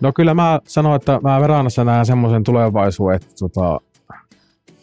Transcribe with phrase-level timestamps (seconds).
[0.00, 3.80] No kyllä mä sanoin, että mä Veranassa näen semmoisen tulevaisuuden, että tota,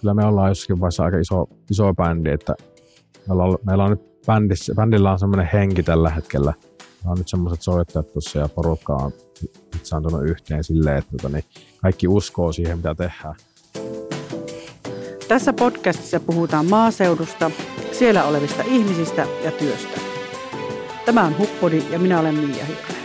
[0.01, 2.55] kyllä me ollaan jossakin vaiheessa aika iso, iso bändi, että
[3.27, 6.53] meillä on, meillä on nyt bändissä, bändillä on semmoinen henki tällä hetkellä.
[6.79, 9.11] Meillä on nyt semmoiset soittajat tuossa ja porukka on
[9.83, 11.43] saantunut yhteen silleen, että tota, niin
[11.81, 13.35] kaikki uskoo siihen, mitä tehdään.
[15.27, 17.51] Tässä podcastissa puhutaan maaseudusta,
[17.91, 19.99] siellä olevista ihmisistä ja työstä.
[21.05, 23.02] Tämä on Huppodi ja minä olen Miia Hirve.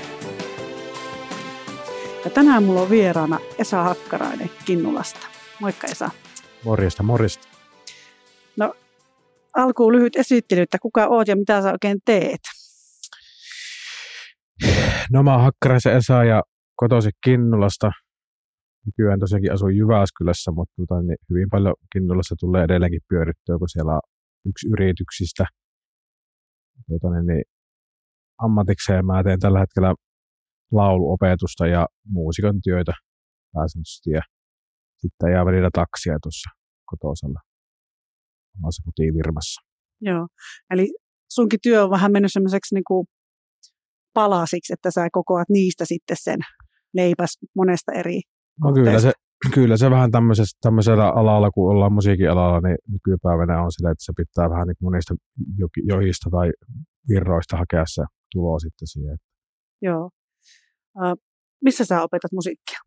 [2.24, 5.26] Ja tänään mulla on vieraana Esa Hakkarainen Kinnulasta.
[5.60, 6.10] Moikka Esa.
[6.64, 7.48] Morjesta, morjesta.
[8.56, 8.74] No,
[9.54, 12.40] alkuun lyhyt esittely, että kuka oot ja mitä sä oikein teet?
[15.12, 16.42] No mä oon Hakkaraisen Esa ja
[16.76, 17.90] kotoisin Kinnulasta.
[18.86, 23.92] Nykyään tosiaankin asun Jyväskylässä, mutta tota, niin hyvin paljon Kinnulassa tulee edelleenkin pyörittyä, kun siellä
[23.92, 24.00] on
[24.46, 25.44] yksi yrityksistä.
[26.88, 27.44] Tota, niin, niin,
[28.38, 29.94] ammatikseen mä teen tällä hetkellä
[30.72, 32.92] lauluopetusta ja muusikon työtä
[33.52, 34.22] pääsääntöisesti ja
[34.96, 36.50] sitten jää välillä taksia tuossa
[36.86, 37.40] kotosalla
[38.58, 39.60] omassa kotivirmassa.
[40.00, 40.28] Joo,
[40.70, 40.94] eli
[41.30, 43.06] sunkin työ on vähän mennyt semmoiseksi niin kuin
[44.14, 46.38] palasiksi, että sä kokoat niistä sitten sen
[46.94, 48.20] leipäs monesta eri
[48.64, 49.12] No kyllä se,
[49.54, 50.10] kyllä se vähän
[50.62, 54.76] tämmöisellä alalla, kun ollaan musiikin alalla, niin nykypäivänä on sillä, että se pitää vähän niin
[54.82, 55.14] monista
[55.88, 56.50] johista tai
[57.08, 59.16] virroista hakea se tulo sitten siihen.
[59.82, 60.10] Joo.
[61.64, 62.78] Missä sä opetat musiikkia?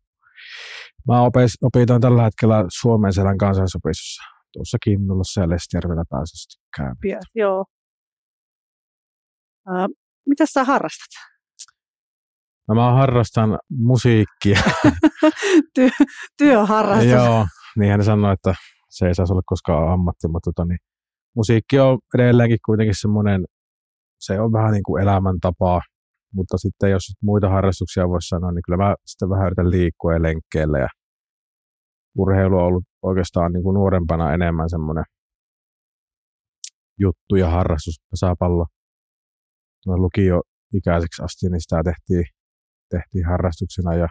[1.08, 1.22] Mä
[1.62, 4.22] opitan tällä hetkellä Suomen selän kansansopistossa.
[4.52, 7.22] Tuossa Kinnulassa ja Lestijärvellä päässyt käymään.
[7.34, 7.64] Joo.
[9.68, 9.88] Uh,
[10.28, 11.32] mitä sä harrastat?
[12.68, 14.60] No mä harrastan musiikkia.
[15.74, 15.88] Työ,
[16.38, 17.10] työharrastus.
[17.10, 17.46] Joo,
[17.78, 18.54] niinhän ne sanoo, että
[18.90, 20.78] se ei saisi olla koskaan ammatti, mutta tota, niin,
[21.36, 23.44] musiikki on edelleenkin kuitenkin semmoinen,
[24.20, 25.80] se on vähän niin kuin elämäntapaa,
[26.34, 30.22] mutta sitten jos muita harrastuksia voisi sanoa, niin kyllä mä sitten vähän yritän liikkua ja
[30.22, 30.88] lenkkeellä ja
[32.18, 35.04] urheilu on ollut oikeastaan niin kuin nuorempana enemmän semmoinen
[36.98, 38.66] juttu ja harrastus, pesäpallo.
[39.86, 40.42] Lukio
[40.74, 42.24] ikäiseksi asti, niin sitä tehtiin,
[42.90, 44.08] tehtiin harrastuksena ja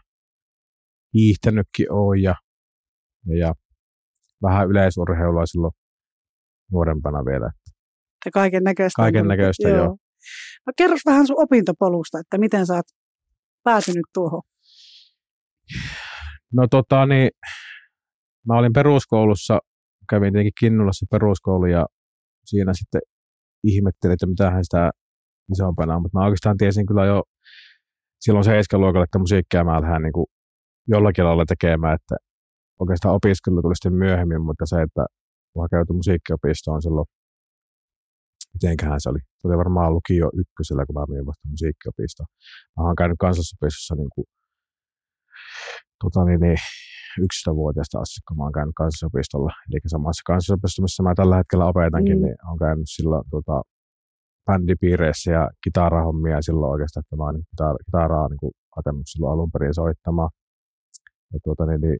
[1.14, 2.36] hiihtänytkin on ja,
[3.26, 3.54] ja, ja
[4.42, 5.74] vähän yleisurheilua silloin
[6.72, 7.52] nuorempana vielä.
[8.34, 9.02] Kaiken näköistä.
[9.02, 9.78] Kaiken näköistä, joo.
[9.78, 9.98] joo.
[10.68, 12.86] No kerros vähän sun opintopolusta, että miten sä oot
[13.64, 14.42] päätynyt tuohon?
[16.54, 17.30] No tota niin,
[18.48, 19.60] mä olin peruskoulussa,
[20.10, 21.86] kävin tietenkin Kinnulassa peruskoulu ja
[22.46, 23.02] siinä sitten
[23.64, 24.92] ihmettelin, että mitähän sitä
[25.54, 27.24] isompana on, mutta mä oikeastaan tiesin kyllä jo
[28.22, 30.26] silloin luokalla, että musiikkia mä lähden niin
[30.88, 32.16] jollakin lailla tekemään, että
[32.80, 35.06] oikeastaan opiskelu tuli sitten myöhemmin, mutta se, että
[35.54, 37.08] kun hakeutui musiikkiopistoon silloin
[38.54, 39.20] mitenköhän se oli.
[39.40, 42.28] Se oli varmaan lukio ykkösellä, kun mä menin vasta musiikkiopistoon.
[42.78, 44.26] Mä oon käynyt kansallisopistossa niin kuin,
[46.02, 46.60] tota niin, niin,
[47.22, 49.52] 11-vuotiaasta asti, kun mä oon käynyt kansallisopistolla.
[49.68, 52.24] Eli samassa kansallisopistossa, missä mä tällä hetkellä opetankin, mm.
[52.24, 53.62] niin oon käynyt silloin tota,
[54.46, 57.46] bändipiireissä ja kitarahommia silloin oikeastaan, että mä oon niin,
[57.86, 60.30] kitaraa niin kuin, hakenut silloin alun perin soittamaan.
[61.34, 62.00] Ja tuota, niin, niin,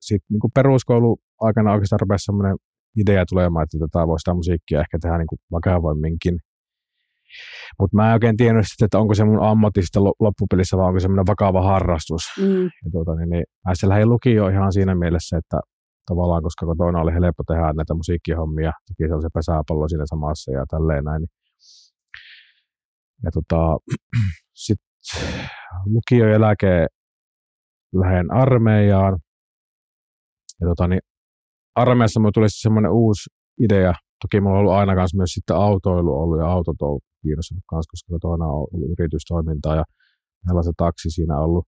[0.00, 2.56] sitten niin peruskoulu aikana oikeastaan rupesi semmoinen
[2.96, 6.38] idea tulemaan, että tätä voisi sitä musiikkia ehkä tehdä niin kuin vakavoimminkin.
[7.78, 11.00] Mutta mä en oikein tiennyt sitten, että onko se mun ammatti sitten loppupelissä vai onko
[11.00, 12.22] se semmoinen vakava harrastus.
[12.40, 12.64] Mm.
[12.64, 15.60] Ja tuota, niin, niin, mä sitten lähdin lukioon ihan siinä mielessä, että
[16.06, 21.04] tavallaan, koska kotona oli helppo tehdä näitä musiikkihommia, teki se pesäpallo siinä samassa ja tälleen
[21.04, 21.26] näin.
[23.24, 23.76] Ja tota,
[24.66, 24.86] sitten
[25.86, 26.88] lukio jälkeen
[27.94, 29.18] lähden armeijaan.
[30.60, 31.00] Ja tota, niin
[31.76, 33.94] armeijassa mulla tuli semmoinen uusi idea.
[34.22, 37.90] Toki mulla on ollut aina kanssa myös sitten autoilu ollut ja autot on kiinnostunut kanssa,
[37.90, 39.84] koska toinen on ollut yritystoimintaa ja
[40.54, 41.64] on se taksi siinä ollut.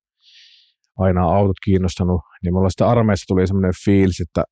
[0.98, 4.44] Aina autot kiinnostanut, niin mulla sitten armeijassa tuli semmoinen fiilis, että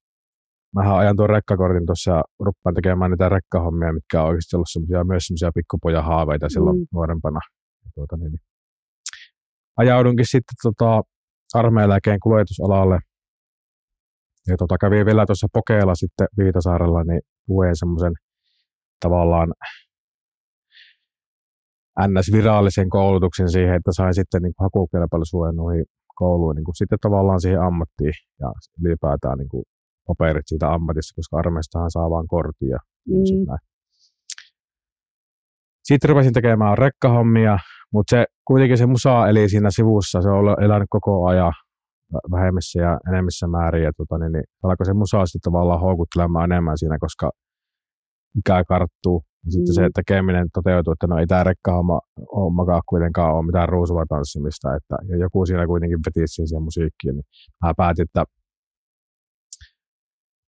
[0.74, 5.04] mä ajan tuon rekkakortin tuossa ja ruppaan tekemään niitä rekkahommia, mitkä on oikeasti ollut semmoisia,
[5.04, 6.86] myös semmoisia pikkupoja haaveita silloin mm.
[6.92, 7.40] nuorempana.
[7.84, 8.40] Ja tuota, niin, niin.
[9.76, 11.02] Ajaudunkin sitten tota,
[11.54, 12.98] armeijan kuljetusalalle
[14.48, 18.12] ja tota, kävin vielä tuossa Pokeella sitten Viitasaarella, niin luen semmoisen
[19.00, 19.52] tavallaan
[22.00, 25.84] NS-virallisen koulutuksen siihen, että sain sitten niin hakukelpoisuuden noihin
[26.14, 28.52] kouluun niin kuin sitten tavallaan siihen ammattiin ja
[28.84, 29.64] ylipäätään niin kuin
[30.06, 32.78] paperit siitä ammatista, koska armeistahan saa vaan kortia.
[33.08, 33.56] Mm.
[35.82, 37.58] Sitten rupesin tekemään rekkahommia,
[37.92, 41.52] mutta se kuitenkin se musa eli siinä sivussa, se on elänyt koko ajan
[42.30, 43.84] vähemmissä ja enemmissä määrin.
[43.84, 47.30] Ja tota, niin, niin, alkoi se musa sitten tavallaan houkuttelemaan enemmän siinä, koska
[48.38, 49.24] ikä karttuu.
[49.44, 49.74] Ja sitten mm.
[49.74, 52.00] se tekeminen toteutui, että no ei tämä rekkahomma
[52.36, 57.24] hommakaan kuitenkaan ole mitään ruusuva tanssimista, että ja joku siinä kuitenkin veti siihen musiikkiin, niin
[57.64, 58.24] mä päätin, että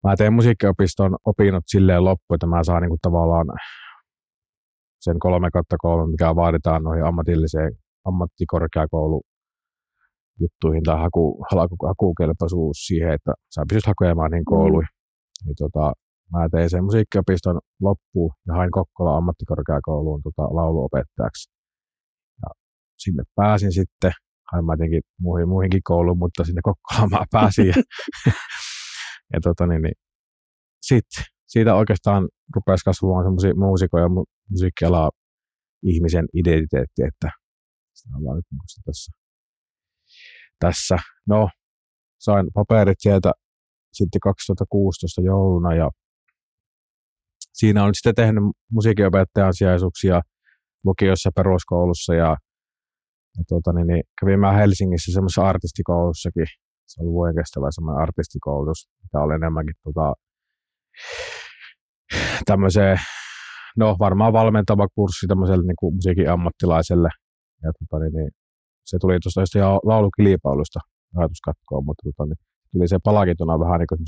[0.05, 3.47] mä teen musiikkiopiston opinnot silleen loppuun, että mä saan niinku tavallaan
[5.01, 7.73] sen 3 kautta 3, mikä vaaditaan noihin ammatilliseen
[8.05, 9.23] ammattikorkeakoulu
[10.41, 14.89] juttuihin tai haku, haku, hakukelpoisuus siihen, että sä pystyt hakemaan niin kouluihin.
[14.95, 15.47] Mm.
[15.47, 15.93] Niin tota,
[16.33, 21.51] mä tein sen musiikkiopiston loppuun ja hain Kokkola ammattikorkeakouluun tota, lauluopettajaksi.
[22.43, 22.49] Ja
[22.99, 24.13] sinne pääsin sitten,
[24.53, 27.67] hain mä tietenkin muihin, muihinkin kouluun, mutta sinne Kokkolaan mä pääsin.
[27.67, 27.75] Ja,
[29.33, 29.95] ja tota, niin, niin,
[30.83, 35.11] sitten siitä oikeastaan rupesi kasvamaan semmoisia muusikon ja mu- musiikkiala
[35.83, 37.29] ihmisen identiteetti, että
[37.95, 38.45] sitä ollaan nyt
[38.85, 39.13] tässä.
[40.59, 40.97] Tässä.
[41.29, 41.49] No,
[42.21, 43.33] sain paperit sieltä
[43.93, 45.91] sitten 2016 jouluna ja
[47.53, 50.21] siinä on sitten tehnyt musiikinopettajan sijaisuuksia
[50.85, 52.37] lukiossa peruskoulussa ja,
[53.39, 56.47] ja tuota, niin, niin, kävin mä Helsingissä semmoisessa artistikoulussakin.
[56.87, 60.13] Se oli vuoden kestävä semmoinen artistikoulutus, mikä oli enemmänkin tota,
[62.51, 62.99] tämmöiseen,
[63.77, 67.09] no varmaan valmentava kurssi tämmöiselle niin kuin musiikin ammattilaiselle.
[67.63, 68.31] Ja tota, niin, niin,
[68.91, 70.81] se tuli tuosta ihan laulukilpailusta
[71.17, 72.37] ajatuskatkoon, mutta tota, niin,
[72.73, 74.01] tuli se palakintona vähän niin kuin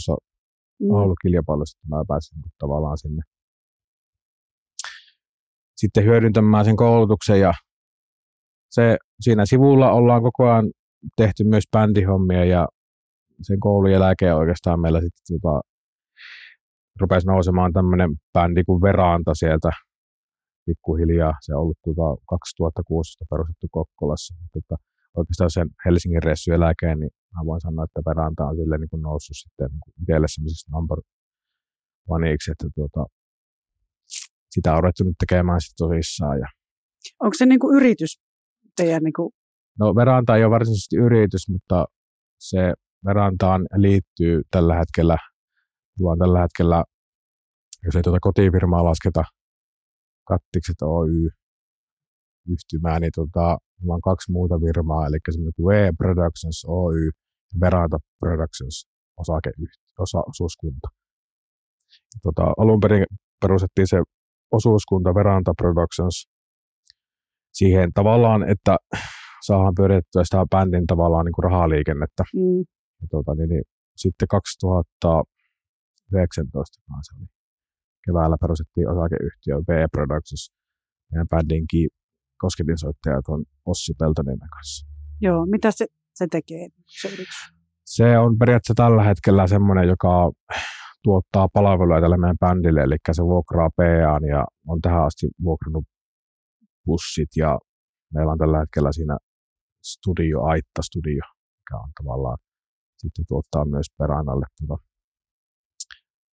[0.80, 0.92] mm.
[0.92, 3.22] laulukilpailussa, että mä pääsin niin tavallaan sinne
[5.76, 7.52] sitten hyödyntämään sen koulutuksen ja
[8.70, 10.70] se, siinä sivulla ollaan koko ajan
[11.16, 12.68] tehty myös bändihommia ja
[13.42, 15.60] sen koulun jälkeen oikeastaan meillä sitten tota,
[17.00, 19.70] rupesi nousemaan tämmöinen bändi kuin Veranta sieltä
[20.70, 21.34] pikkuhiljaa.
[21.44, 24.34] Se on ollut tuota 2016 perustettu Kokkolassa.
[24.40, 24.76] Mutta
[25.18, 29.02] oikeastaan sen Helsingin reissun jälkeen, niin mä voin sanoa, että Veranta on sille niin kuin
[29.08, 30.98] noussut sitten niin kuin itselle semmoisesta number
[32.08, 33.02] oneiksi, että tuota,
[34.54, 36.38] sitä on ruvettu nyt tekemään sitten tosissaan.
[36.42, 36.48] Ja...
[37.24, 38.12] Onko se niin kuin yritys
[38.76, 39.02] teidän?
[39.02, 39.30] Niin kuin...
[39.78, 41.84] No Veranta ei ole varsinaisesti yritys, mutta
[42.38, 42.74] se
[43.06, 45.16] Verantaan liittyy tällä hetkellä,
[45.98, 46.84] mulla on tällä hetkellä,
[47.84, 49.24] jos ei tuota kotifirmaa lasketa,
[50.32, 51.14] Kattikset Oy
[52.52, 57.00] yhtymää, niin tota, mulla on kaksi muuta firmaa, eli semmoinen kuin V Productions Oy
[57.50, 58.76] ja Veranta Productions
[59.22, 59.50] osake,
[59.98, 60.88] osa, osuuskunta.
[62.22, 63.04] Tota, alun perin
[63.40, 63.98] perustettiin se
[64.52, 66.28] osuuskunta Veranta Productions
[67.52, 68.76] siihen tavallaan, että
[69.46, 72.24] saadaan pyöritettyä sitä bändin tavallaan niin kuin rahaliikennettä.
[72.34, 72.58] Mm.
[73.00, 73.64] Ja tuota, niin, niin,
[73.96, 77.26] sitten 2019 se oli,
[78.06, 80.52] keväällä perustettiin osakeyhtiö V Productions
[81.12, 81.64] meidän bändin
[82.40, 84.86] kosketinsoittaja tuon Ossi Peltoniemen kanssa.
[85.20, 87.08] Joo, mitä se, se tekee, se
[87.84, 90.32] Se on periaatteessa tällä hetkellä semmoinen, joka
[91.04, 95.84] tuottaa palveluja tälle meidän bändille, eli se vuokraa PA ja on tähän asti vuokrannut
[96.86, 97.58] bussit ja
[98.14, 99.16] meillä on tällä hetkellä siinä
[99.82, 101.22] studio, Aitta Studio,
[101.58, 102.38] mikä on tavallaan
[102.98, 104.82] sitten tuottaa myös peränalle tuota,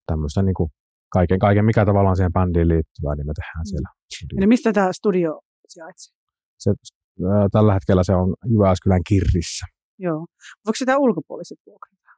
[0.06, 0.70] tämmöistä niin kuin
[1.16, 3.88] kaiken, kaiken, mikä tavallaan siihen bändiin liittyvää, niin me tehdään siellä.
[4.14, 4.34] Studio.
[4.38, 5.30] Eli mistä tämä studio
[5.68, 6.14] sijaitsee?
[6.58, 9.66] Se, äh, tällä hetkellä se on Jyväskylän Kirrissä.
[9.98, 10.20] Joo.
[10.64, 12.10] Voiko sitä ulkopuoliset vuokrata?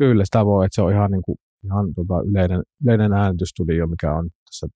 [0.00, 4.14] Kyllä, sitä voi, että se on ihan niin kuin ihan tota yleinen, yleinen äänitystudio, mikä
[4.18, 4.66] on tässä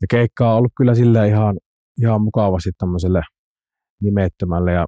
[0.01, 1.57] Ja keikka on ollut kyllä sille ihan,
[2.01, 3.21] ihan mukavasti tämmöiselle
[4.01, 4.85] nimettömälle ja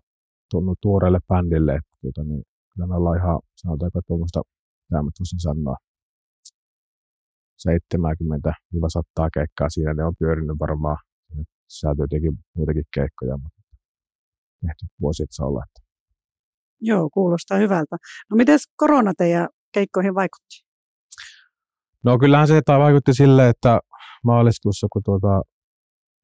[0.81, 4.41] tuoreelle bändille, että tuota, niin, kyllä me ollaan ihan, sanotaanko tuommoista,
[4.91, 5.75] mitä mä voisin sanoa,
[9.25, 10.97] 70-100 keikkaa siinä, ne on pyörinyt varmaan,
[11.69, 13.61] sisältyy tietenkin muitakin keikkoja, mutta
[14.61, 15.63] tehty vuosi olla.
[15.67, 15.81] Että.
[16.81, 17.95] Joo, kuulostaa hyvältä.
[18.29, 20.55] No miten korona teidän keikkoihin vaikutti?
[22.03, 23.79] No kyllähän se vaikutti sille, että
[24.23, 25.41] maaliskuussa, kun tuota,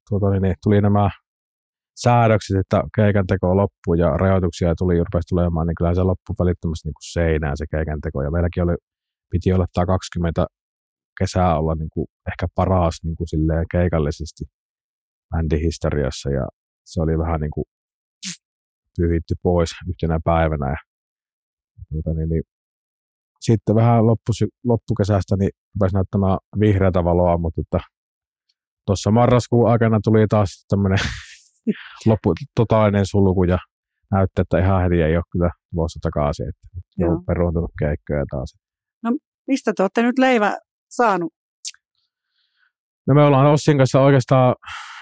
[0.10, 1.10] tuota, niin, niin, tuli nämä
[2.04, 6.88] säädökset, että keikan teko loppuu ja rajoituksia tuli rupesi tulemaan, niin kyllä se loppui välittömästi
[6.88, 8.24] niin kuin seinään se keikan teko.
[8.24, 8.76] Ja meilläkin oli,
[9.32, 10.46] piti olla tämä 20
[11.20, 14.44] kesää olla niin kuin ehkä paras niin kuin silleen keikallisesti
[15.30, 16.48] bändihistoriassa ja
[16.86, 17.66] se oli vähän niin kuin
[18.98, 20.70] pyhitty pois yhtenä päivänä.
[20.70, 20.78] Ja,
[21.90, 22.44] tuota, niin, niin,
[23.42, 27.80] sitten vähän loppusy, loppukesästä niin rupesi näyttämään vihreätä valoa, mutta
[28.86, 31.00] tuossa marraskuun aikana tuli taas tämmöinen
[32.06, 33.58] loppu, totaalinen sulku ja
[34.12, 38.56] näytti, että ihan heti ei ole kyllä tulossa takaisin, että on peruuntunut keikkoja taas.
[39.04, 39.12] No
[39.48, 40.58] mistä te olette nyt leivä
[40.90, 41.34] saanut?
[43.08, 44.56] No me ollaan Ossin kanssa oikeastaan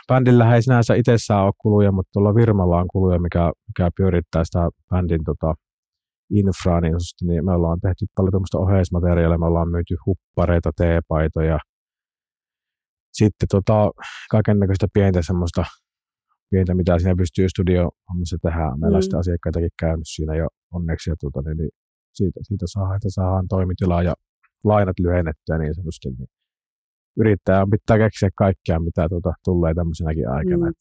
[0.07, 4.69] bändillä ei sinänsä itsessään ole kuluja, mutta tuolla Virmalla on kuluja, mikä, mikä pyörittää sitä
[4.89, 5.53] bändin tota,
[6.29, 11.59] infraa niin, niin me ollaan tehty paljon tuommoista oheismateriaalia, me ollaan myyty huppareita, teepaitoja,
[13.13, 13.91] sitten tota,
[14.31, 15.63] kaiken näköistä pientä semmoista
[16.55, 18.65] pientä, mitä siinä pystyy studio-hommissa tehdä.
[18.81, 19.09] Meillä mm.
[19.13, 20.47] on asiakkaitakin käynyt siinä jo
[20.77, 21.73] onneksi, ja tuota, niin, niin
[22.17, 24.13] siitä, siitä saadaan, että saadaan toimitilaa ja
[24.63, 26.29] lainat lyhennettyä niin sanotusti, niin
[27.21, 30.65] yrittää pitää keksiä kaikkea, mitä tuota, tulee tämmöisenäkin aikana.
[30.65, 30.73] Mm.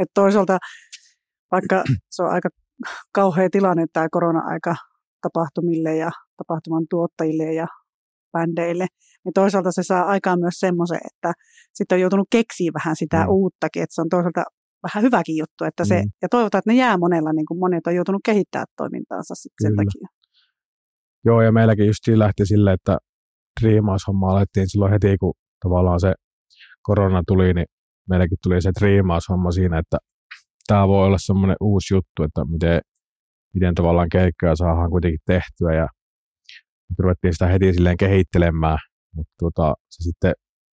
[0.00, 0.58] Et toisaalta,
[1.52, 2.48] vaikka se on aika
[3.18, 4.74] kauhea tilanne tämä korona-aika
[5.24, 7.66] tapahtumille ja tapahtuman tuottajille ja
[8.32, 8.86] bändeille,
[9.24, 11.32] niin toisaalta se saa aikaan myös semmoisen, että
[11.74, 13.28] sitten on joutunut keksiä vähän sitä mm.
[13.28, 14.44] uuttakin, että se on toisaalta
[14.86, 16.10] vähän hyväkin juttu, että se, mm.
[16.22, 19.76] ja toivotaan, että ne jää monella, niin kuin monet on joutunut kehittämään toimintaansa sitten sen
[19.76, 20.08] takia.
[21.24, 22.98] Joo, ja meilläkin just lähti sille, että
[23.60, 26.12] striimaushomma alettiin silloin heti, kun tavallaan se
[26.82, 27.66] korona tuli, niin
[28.08, 29.98] meilläkin tuli se striimaushomma siinä, että
[30.66, 32.80] tämä voi olla semmoinen uusi juttu, että miten,
[33.54, 35.88] miten tavallaan keikkoja saadaan kuitenkin tehtyä ja
[36.98, 38.78] ruvettiin sitä heti silleen kehittelemään,
[39.14, 40.32] mutta tota, se sitten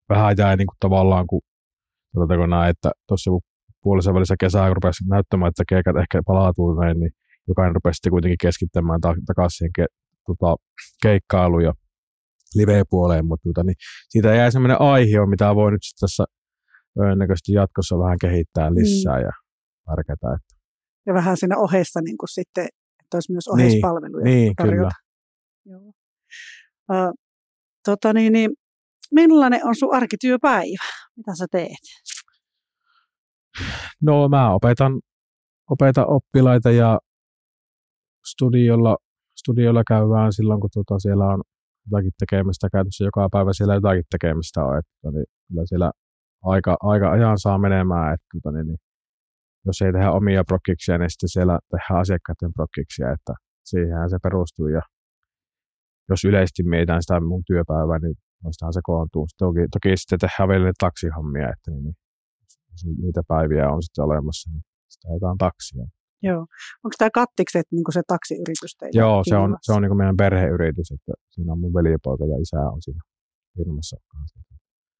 [0.08, 1.40] vähän jäi niin kuin tavallaan, kun
[2.50, 3.40] näin, että tuossa kun
[3.82, 7.10] puolessa välissä kesää rupesi näyttämään, että keikat ehkä palautuu näin, niin
[7.48, 9.94] jokainen rupesi sitten kuitenkin keskittämään ta- takaisin siihen ke-
[10.26, 10.56] tota,
[11.02, 11.72] keikkailuun ja
[12.54, 13.74] live-puoleen, mutta tota, niin
[14.08, 16.24] siitä jäi semmoinen aihe, mitä voi nyt tässä
[17.16, 18.76] näköisesti jatkossa vähän kehittää mm.
[18.76, 19.24] lisää mm.
[19.24, 19.32] ja
[19.90, 20.26] värkätä.
[20.36, 20.54] Että.
[21.06, 22.64] Ja vähän siinä ohessa niin kuin sitten,
[23.02, 24.76] että olisi myös oheispalveluja niin, niin, tarjota.
[24.76, 24.90] Kyllä.
[25.64, 25.92] Joo.
[26.92, 27.12] Uh,
[27.84, 28.50] tota niin, niin,
[29.14, 30.84] millainen on sun arkityöpäivä?
[31.16, 31.84] Mitä sä teet?
[34.02, 35.00] No mä opetan,
[35.70, 37.00] opetan oppilaita ja
[38.30, 38.96] studiolla,
[39.40, 41.42] studiolla käydään silloin, kun tuota siellä on
[41.86, 45.90] jotakin tekemistä käytössä joka päivä siellä jotakin tekemistä on, että niin, kyllä siellä
[46.42, 48.78] aika, aika ajan saa menemään, että tuota, niin, niin,
[49.66, 53.32] jos ei tehdä omia prokkiksia, niin sitten siellä tehdään asiakkaiden prokkiksia, että
[53.64, 54.82] siihen se perustuu ja
[56.08, 59.26] jos yleisesti mietitään sitä mun työpäivää, niin noistahan se koontuu.
[59.38, 61.94] Toki, toki sitten tehdään vielä taksihommia, että niin, niin
[63.02, 65.86] niitä päiviä on sitten olemassa, niin sitä ajetaan taksia.
[66.22, 66.40] Joo.
[66.84, 69.00] Onko tämä kattikset niin se taksiyritys teillä?
[69.00, 72.60] Joo, se on, se on niin meidän perheyritys, että siinä on mun veljepoika ja isä
[72.74, 73.00] on siinä
[73.56, 73.96] firmassa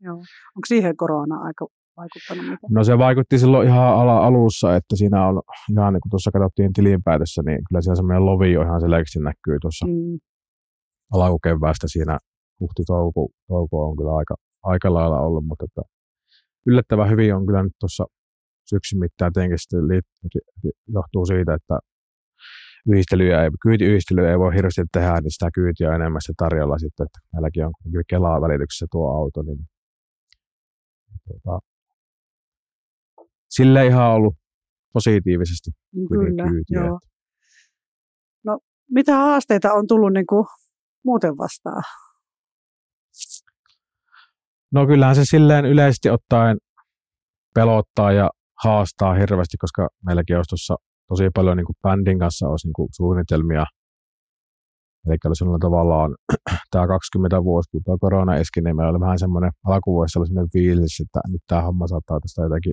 [0.01, 0.17] Joo.
[0.57, 2.71] Onko siihen korona aika vaikuttanut mitään?
[2.71, 6.73] No se vaikutti silloin ihan ala alussa, että siinä on ihan niin kuin tuossa katsottiin
[6.73, 10.19] tilinpäätössä, niin kyllä siellä semmoinen lovi on ihan selkeästi näkyy tuossa mm.
[11.13, 12.19] alkukeväästä siinä
[12.61, 15.83] huhti-touko touko on kyllä aika, aika lailla ollut, mutta että
[16.67, 18.05] yllättävän hyvin on kyllä nyt tuossa
[18.65, 19.59] syksyn mittaan tietenkin
[20.89, 21.79] johtuu siitä, että
[22.89, 27.05] yhdistelyjä ei, kyytiyhdistelyjä ei voi hirveästi tehdä, niin sitä kyytiä on enemmän se tarjolla sitten,
[27.05, 27.73] että meilläkin on
[28.09, 29.59] Kelaa välityksessä tuo auto, niin
[31.27, 31.59] tuota,
[33.51, 34.35] sille ihan ollut
[34.93, 35.71] positiivisesti
[36.09, 36.81] Kyllä, kyytiä.
[36.81, 37.01] Joo.
[38.45, 38.59] No,
[38.91, 40.47] mitä haasteita on tullut niin kuin
[41.05, 41.83] muuten vastaan?
[44.73, 46.57] No kyllähän se silleen yleisesti ottaen
[47.55, 48.31] pelottaa ja
[48.65, 50.75] haastaa hirveästi, koska meilläkin olisi tuossa
[51.09, 53.65] tosi paljon niin kuin bändin kanssa olisi niin kuin suunnitelmia.
[55.07, 56.15] Eli oli sellainen tavallaan
[56.71, 60.53] tämä 20 vuosi, kun tuo korona eski, niin meillä oli vähän semmoinen alkuvuodessa oli semmoinen
[60.53, 62.73] fiilis, että nyt tämä homma saattaa tästä jotenkin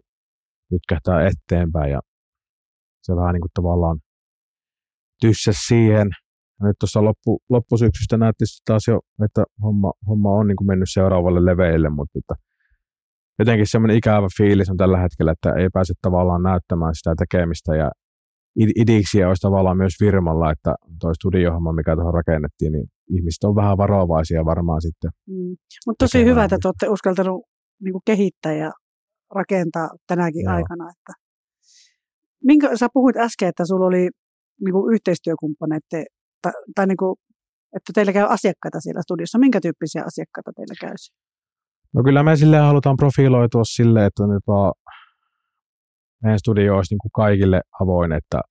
[0.71, 1.99] nytkähtää eteenpäin ja
[3.03, 3.99] se vähän niin kuin tavallaan
[5.21, 6.07] tyssä siihen.
[6.63, 11.45] Nyt tuossa loppu, loppusyksystä näytti taas jo, että homma, homma on niin kuin mennyt seuraavalle
[11.45, 12.35] leveille, mutta että
[13.39, 17.91] jotenkin semmoinen ikävä fiilis on tällä hetkellä, että ei pääse tavallaan näyttämään sitä tekemistä ja
[18.55, 23.77] idiksiä olisi tavallaan myös firmalla, että tuo studiohomma, mikä tuohon rakennettiin, niin ihmiset on vähän
[23.77, 25.11] varovaisia varmaan sitten.
[25.27, 25.55] Mm.
[25.87, 27.41] Mutta tosi hyvä, että te olette uskaltanut
[27.83, 28.71] niin kuin kehittää ja
[29.35, 30.53] rakentaa tänäkin Joo.
[30.53, 30.89] aikana.
[30.89, 31.13] Että.
[32.43, 34.09] Minkä, sä puhuit äsken, että sulla oli
[34.65, 36.05] niin kuin yhteistyökumppaneiden,
[36.41, 37.15] tai, tai niin kuin,
[37.75, 39.39] että teillä käy asiakkaita siellä studiossa.
[39.39, 40.95] Minkä tyyppisiä asiakkaita teillä käy?
[41.93, 44.73] No kyllä me silleen halutaan profiloitua silleen, että vaan
[46.23, 48.41] meidän studio olisi niin kuin kaikille avoin, että,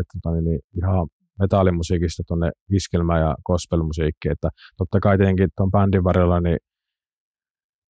[0.00, 1.08] että tota niin, niin ihan
[1.38, 6.58] metallimusiikista tuonne iskelmä- ja gospelmusiikki, että totta kai tietenkin tuon bändin varrella niin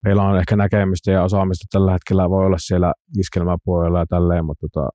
[0.04, 4.66] meillä on ehkä näkemystä ja osaamista tällä hetkellä voi olla siellä iskelmäpuolella ja tälleen, mutta
[4.72, 4.88] tota,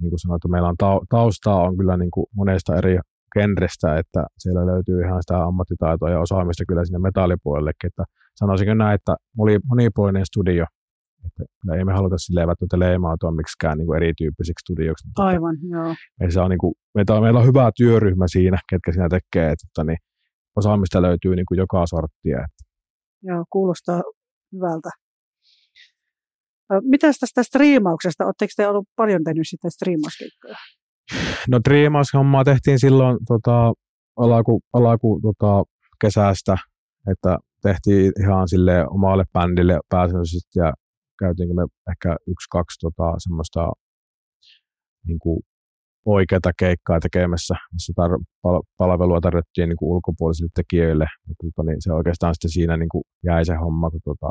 [0.00, 0.76] niin kuin sanottu, meillä on
[1.08, 2.98] taustaa on kyllä niin kuin monesta eri
[3.34, 8.94] genrestä, että siellä löytyy ihan sitä ammattitaitoa ja osaamista kyllä sinne metallipuolellekin, että sanoisinko näin,
[8.94, 9.16] että
[9.70, 10.64] monipuolinen studio,
[11.26, 11.42] että
[11.78, 15.08] ei me haluta silleen välttämättä leimautua miksikään niin kuin erityyppisiksi studioiksi.
[15.16, 15.94] Aivan, joo.
[16.20, 19.98] Meillä on, niin kuin, meillä on hyvä työryhmä siinä, ketkä siinä tekee, että, että niin,
[20.56, 22.38] osaamista löytyy niin kuin joka sorttia.
[22.38, 22.62] Että.
[23.22, 24.02] Joo, kuulostaa
[24.52, 24.90] hyvältä.
[26.82, 28.24] Mitäs tästä striimauksesta?
[28.24, 30.56] Oletteko te ollut paljon tehnyt sitten striimauskeikkoja?
[31.48, 33.72] No striimaushommaa tehtiin silloin tota,
[34.16, 35.64] alaku, alaku tota,
[36.00, 36.56] kesästä,
[37.10, 40.72] että tehtiin ihan sille omalle bändille pääsääntöisesti ja
[41.18, 43.72] käytiinkö me ehkä yksi, kaksi tota, semmoista
[45.06, 45.40] niin kuin
[46.06, 51.76] oikeata keikkaa tekemässä, missä tar- pal- palvelua tarjottiin niin kuin ulkopuolisille tekijöille, mutta tota, niin
[51.80, 54.30] se oikeastaan sitten siinä niin kuin jäi se homma, kun tota,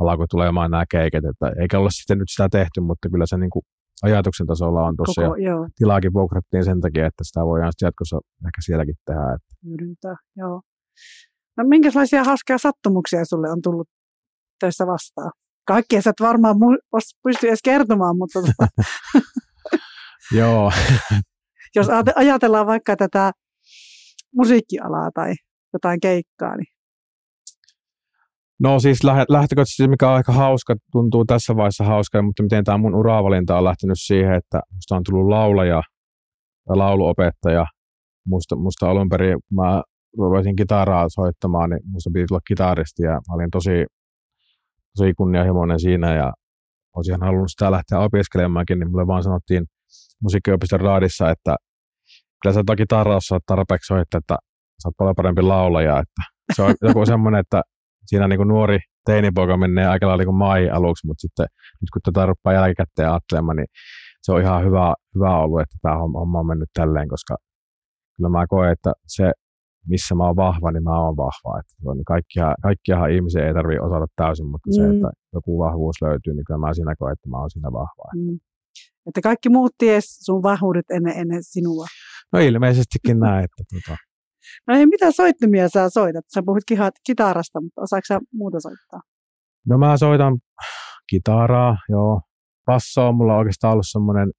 [0.00, 3.50] alkoi tulemaan nämä keiket, että eikä olla sitten nyt sitä tehty, mutta kyllä se niin
[3.50, 3.62] kuin
[4.02, 5.68] ajatuksen tasolla on tuossa ja joo.
[5.76, 9.34] tilaakin vuokrattiin sen takia, että sitä voidaan jatkossa ehkä sielläkin tehdä.
[9.34, 9.54] Että.
[9.66, 10.62] Hyödyntää, joo.
[11.56, 13.88] No minkälaisia hauskoja sattumuksia sulle on tullut
[14.60, 15.32] töissä vastaan?
[15.66, 18.40] Kaikkia sä et varmaan mu- pysty edes kertomaan, mutta...
[18.40, 18.84] Tota-
[20.38, 20.72] joo.
[21.76, 21.86] Jos
[22.16, 23.32] ajatellaan vaikka tätä
[24.34, 25.34] musiikkialaa tai
[25.72, 26.75] jotain keikkaa, niin
[28.60, 32.94] No siis lähtökohtaisesti, mikä on aika hauska, tuntuu tässä vaiheessa hauska, mutta miten tämä mun
[32.94, 35.82] uravalinta on lähtenyt siihen, että musta on tullut laulaja
[36.68, 37.66] ja lauluopettaja.
[38.26, 39.82] Musta, musta alun perin, kun mä
[40.18, 43.86] rupesin kitaraa soittamaan, niin musta piti tulla kitaristi ja mä olin tosi,
[44.96, 46.32] tosi kunnianhimoinen siinä ja
[46.96, 49.64] olisin halunnut sitä lähteä opiskelemaankin, niin mulle vaan sanottiin
[50.22, 51.56] musiikkiopiston raadissa, että
[52.42, 54.36] kyllä sä kitaraa osaat tarpeeksi soittaa, että
[54.82, 56.22] sä oot paljon parempi laulaja, että
[56.54, 57.62] se on joku semmoinen, että
[58.06, 61.46] siinä niin kuin nuori teinipoika menee aika lailla niin mai aluksi, mutta sitten
[61.80, 63.66] nyt kun tätä rupeaa jälkikäteen ajattelemaan, niin
[64.22, 67.36] se on ihan hyvä, hyvä ollut, että tämä homma on mennyt tälleen, koska
[68.16, 69.32] kyllä mä koen, että se,
[69.88, 71.60] missä mä oon vahva, niin mä oon vahva.
[71.60, 74.74] Että niin kaikkia, kaikkiahan ihmisiä ei tarvitse osata täysin, mutta mm.
[74.74, 78.04] se, että joku vahvuus löytyy, niin kyllä mä siinä koen, että mä oon siinä vahva.
[78.16, 78.38] Mm.
[79.06, 81.86] Että kaikki muut ties sun vahvuudet ennen, ennen sinua.
[82.32, 83.96] No ilmeisestikin näin, että tota,
[84.66, 86.24] No ei, mitä soittimia sä soitat?
[86.34, 86.62] Sä puhut
[87.06, 89.00] kitarasta, mutta osaatko sä muuta soittaa?
[89.66, 90.38] No mä soitan
[91.10, 92.20] kitaraa, joo.
[92.66, 94.30] Basso on mulla oikeastaan ollut semmoinen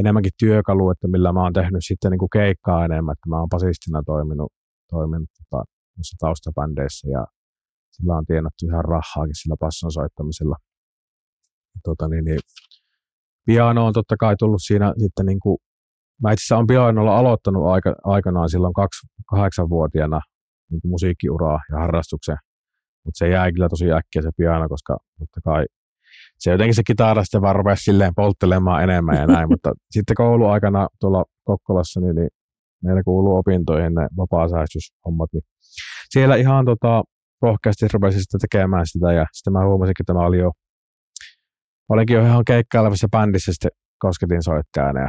[0.00, 3.48] enemmänkin työkalu, että millä mä oon tehnyt sitten niin kuin keikkaa enemmän, että mä oon
[3.48, 4.52] basistina toiminut,
[4.90, 5.64] toiminut tota,
[6.18, 7.26] taustabändeissä ja
[7.90, 10.56] sillä on tienattu ihan rahaakin sillä basson soittamisella.
[11.84, 12.40] Tota, niin, niin,
[13.46, 15.58] piano on totta kai tullut siinä sitten niin kuin
[16.22, 20.20] Mä itse asiassa olen pianolla aloittanut aika, aikanaan silloin kaksi, kahdeksanvuotiaana
[20.70, 22.36] niin musiikkiuraa ja harrastuksen,
[23.04, 25.66] mutta se jäi kyllä tosi äkkiä se piano, koska totta kai
[26.38, 30.88] se jotenkin se kitara sitten vaan rupesi silleen polttelemaan enemmän ja näin, mutta sitten kouluaikana
[31.00, 32.28] tuolla Kokkolassa, niin, niin
[32.84, 35.42] meillä kuuluu opintoihin ne vapaa-säästyshommat, niin
[36.10, 37.02] siellä ihan tota,
[37.42, 40.52] rohkeasti rupesin sitten tekemään sitä ja sitten mä huomasin, että mä olin jo,
[41.88, 45.08] olinkin jo ihan keikkailevassa bändissä sitten kosketin soittajana ja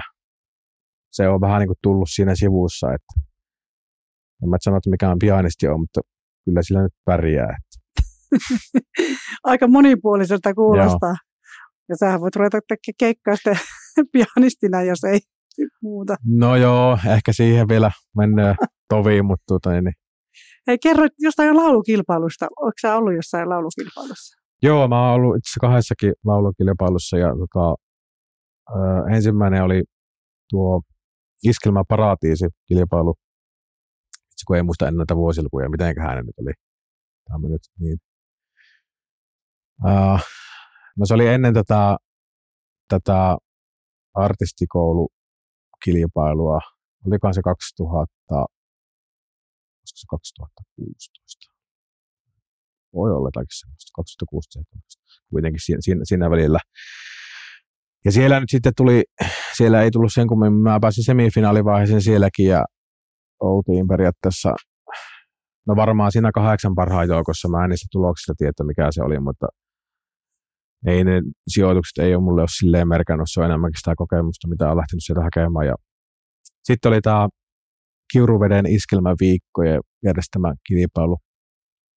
[1.12, 3.14] se on vähän niin kuin tullut siinä sivussa, että
[4.44, 6.02] en mä sano, että mikään pianisti on, mutta
[6.46, 7.58] kyllä sillä nyt pärjää.
[7.58, 8.02] Että.
[9.44, 11.10] Aika monipuoliselta kuulostaa.
[11.10, 11.32] Joo.
[11.90, 13.58] Ja sähän voit ruveta tekemään keikkaa sitten
[14.14, 15.20] pianistina, jos ei
[15.82, 16.16] muuta.
[16.26, 18.56] No joo, ehkä siihen vielä mennään
[18.90, 19.94] toviin, mutta tuota, niin.
[20.68, 22.48] Hei, kerro jostain laulukilpailusta.
[22.62, 24.42] Oletko sä ollut jossain laulukilpailussa?
[24.64, 27.76] Joo, mä oon ollut itse kahdessakin laulukilpailussa ja tota,
[28.70, 29.84] ö, ensimmäinen oli
[30.50, 30.82] tuo
[31.44, 33.16] Iskelmä Paratiisi kilpailu.
[34.32, 36.54] Itse kun ei muista ennen näitä vuosilukuja, miten hän nyt oli.
[37.28, 37.98] Tämä nyt niin.
[39.86, 40.20] Uh,
[40.98, 41.98] no se oli ennen tätä,
[42.88, 43.38] tätä
[44.14, 46.60] artistikoulukilpailua.
[47.08, 48.46] Olikohan se 2000,
[49.86, 51.52] se 2016?
[52.94, 56.60] Voi olla jotakin semmoista, 2016 kuitenkin siinä, siinä, siinä välillä.
[58.06, 59.04] Ja siellä nyt sitten tuli,
[59.58, 62.66] siellä ei tullut sen kummin, mä pääsin semifinaalivaiheeseen sielläkin ja
[63.40, 64.56] oltiin periaatteessa,
[65.68, 69.48] no varmaan siinä kahdeksan parhaan joukossa, mä en niistä tuloksista tiedä, mikä se oli, mutta
[70.88, 74.72] ei ne sijoitukset ei ole mulle ole silleen merkannut, se on enemmänkin sitä kokemusta, mitä
[74.72, 75.68] on lähtenyt sieltä hakemaan.
[75.68, 75.76] Ja
[76.64, 77.30] sitten oli tämä
[78.14, 81.18] Kiuruveden iskelmäviikkojen järjestämä kilpailu.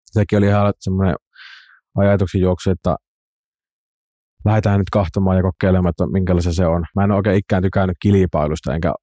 [0.06, 1.16] Sekin oli ihan semmoinen
[1.98, 2.96] ajatuksen juoksu, että
[4.46, 6.86] lähdetään nyt kahtomaan ja kokeilemaan, että minkälaista se on.
[6.96, 8.94] Mä en ole oikein ikään tykännyt kilpailusta, enkä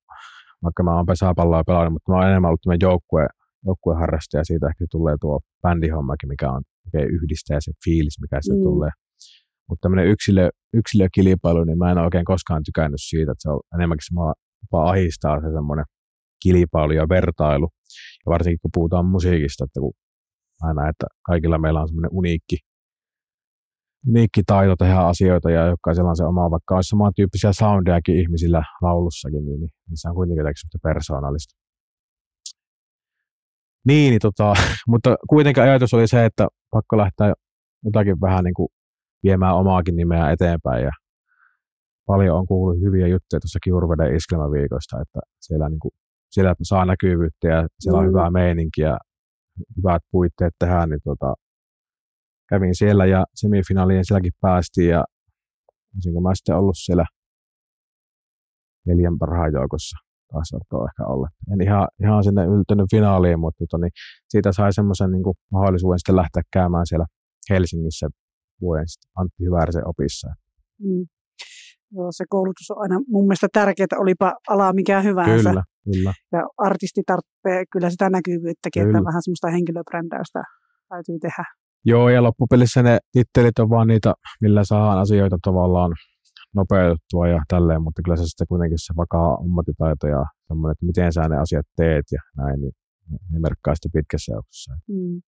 [0.63, 3.27] vaikka mä oon pesäpalloa pelannut, mutta mä oon enemmän ollut tämmöinen joukkue,
[3.67, 8.63] joukkueharrastaja, siitä ehkä tulee tuo bändihommakin, mikä on oikein yhdistää se fiilis, mikä se mm.
[8.63, 8.91] tulee.
[9.69, 13.61] Mutta tämmöinen yksilö, yksilökilpailu, niin mä en ole oikein koskaan tykännyt siitä, että se on
[13.75, 14.15] enemmänkin se
[14.63, 15.85] jopa ahistaa se semmoinen
[16.43, 17.69] kilpailu ja vertailu.
[18.27, 19.93] Ja varsinkin kun puhutaan musiikista, että kun
[20.63, 22.57] mä näen, että kaikilla meillä on semmoinen uniikki,
[24.09, 29.45] uniikki taito tehdä asioita ja jokaisella on se oma, vaikka olisi samantyyppisiä soundejakin ihmisillä laulussakin,
[29.47, 31.55] niin, niin, niin se on kuitenkin jotenkin persoonallista.
[33.87, 34.53] Niin, niin tota,
[34.93, 37.35] mutta kuitenkin ajatus oli se, että pakko lähteä
[37.85, 38.69] jotakin vähän niin kuin
[39.23, 40.91] viemään omaakin nimeä eteenpäin ja
[42.07, 45.93] paljon on kuullut hyviä juttuja tuossa Kiurveden iskelmäviikosta, että siellä, niin kuin,
[46.31, 48.09] siellä saa näkyvyyttä ja siellä on mm.
[48.09, 48.99] hyvää meininkiä,
[49.77, 51.35] hyvät puitteet tehdä, niin tota,
[52.51, 55.05] kävin siellä ja semifinaaliin sielläkin päästiin ja
[55.95, 57.05] olisinko mä sitten ollut siellä
[58.87, 59.97] neljän parhaan joukossa
[60.33, 61.29] taas saattoi ehkä olla.
[61.53, 63.93] En ihan, ihan sinne yltänyt finaaliin, mutta tota, niin
[64.29, 67.07] siitä sai semmoisen niin mahdollisuuden sitten lähteä käymään siellä
[67.51, 68.07] Helsingissä
[68.61, 70.29] vuoden sitten Antti Hyvärisen opissa.
[70.83, 71.07] Mm.
[71.93, 75.51] Joo, se koulutus on aina mun mielestä tärkeää, olipa ala mikä hyvänsä.
[75.51, 76.13] Kyllä, kyllä.
[76.33, 78.99] Ja artisti tarvitsee kyllä sitä näkyvyyttäkin, kyllä.
[78.99, 80.43] että vähän semmoista henkilöbrändäystä
[80.89, 81.45] täytyy tehdä.
[81.85, 85.93] Joo, ja loppupelissä ne tittelit on vaan niitä, millä saadaan asioita tavallaan
[86.55, 91.13] nopeutettua ja tälleen, mutta kyllä se sitten kuitenkin se vakaa ammattitaito ja semmoinen, että miten
[91.13, 92.73] sä ne asiat teet ja näin, niin
[93.31, 94.73] ne merkkaa sitten pitkässä juoksussa.
[94.89, 95.21] Mm.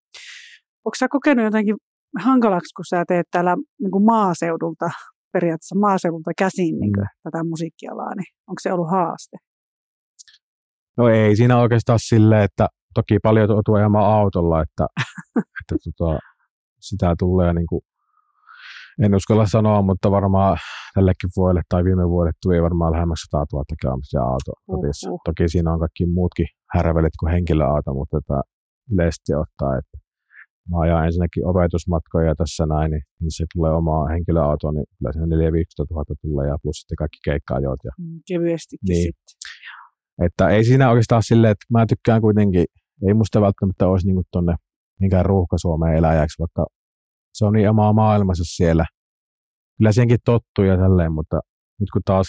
[0.86, 1.76] Onko sä kokenut jotenkin
[2.20, 4.90] hankalaksi, kun sä teet täällä niin kuin maaseudulta,
[5.34, 7.22] periaatteessa maaseudulta käsin niin kuin, mm.
[7.24, 9.38] tätä musiikkialaa, niin onko se ollut haaste?
[10.98, 14.88] No ei siinä oikeastaan sille, että toki paljon tuo ihan autolla, että,
[15.38, 16.20] että tota,
[16.82, 17.82] sitä tulee niin kuin
[19.04, 20.58] en uskalla sanoa, mutta varmaan
[20.94, 24.52] tällekin vuodelle tai viime vuodelle tuli varmaan lähemmäs 100 000 kilometriä auto.
[24.68, 25.22] Uh-huh.
[25.26, 28.42] Toki siinä on kaikki muutkin härvelit kuin henkilöauto, mutta tätä
[28.92, 29.98] yleisesti ottaa, että
[30.70, 35.28] mä ajan ensinnäkin opetusmatkoja tässä näin, niin, niin se tulee oma henkilöauto, niin kyllä siinä
[35.28, 37.80] 4 000 tulee ja plus sitten kaikki keikka-ajot.
[37.84, 39.04] Ja, mm, kevyestikin niin.
[39.04, 39.34] sitten.
[40.26, 42.66] Että ei siinä oikeastaan silleen, että mä tykkään kuitenkin,
[43.08, 44.56] ei musta välttämättä olisi niin tuonne
[45.02, 46.66] minkään ruuhka-Suomeen eläjäksi, vaikka
[47.34, 48.86] se on niin omaa maailmassa siellä.
[49.78, 51.40] Kyllä siihenkin tottuu ja tälleen, mutta
[51.80, 52.28] nyt kun taas